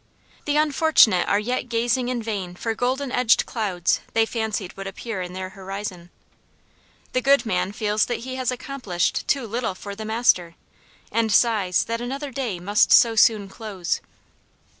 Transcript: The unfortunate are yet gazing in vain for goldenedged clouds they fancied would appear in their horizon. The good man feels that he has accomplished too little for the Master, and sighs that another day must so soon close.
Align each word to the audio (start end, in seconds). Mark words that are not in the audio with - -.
The 0.45 0.57
unfortunate 0.57 1.27
are 1.29 1.37
yet 1.39 1.69
gazing 1.69 2.09
in 2.09 2.23
vain 2.23 2.55
for 2.55 2.73
goldenedged 2.73 3.45
clouds 3.45 3.99
they 4.13 4.25
fancied 4.25 4.75
would 4.75 4.87
appear 4.87 5.21
in 5.21 5.33
their 5.33 5.49
horizon. 5.49 6.09
The 7.13 7.21
good 7.21 7.45
man 7.45 7.71
feels 7.71 8.05
that 8.05 8.21
he 8.21 8.33
has 8.33 8.49
accomplished 8.49 9.27
too 9.27 9.45
little 9.45 9.75
for 9.75 9.93
the 9.95 10.03
Master, 10.05 10.55
and 11.11 11.31
sighs 11.31 11.83
that 11.83 12.01
another 12.01 12.31
day 12.31 12.59
must 12.59 12.91
so 12.91 13.15
soon 13.15 13.47
close. 13.47 14.01